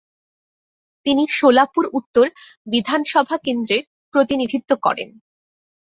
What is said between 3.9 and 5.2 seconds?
প্রতিনিধিত্ব করেন।